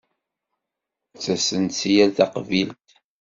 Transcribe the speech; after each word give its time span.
Ttasen-d 1.13 1.71
si 1.79 1.91
yal 1.95 2.11
taqbilt. 2.17 2.85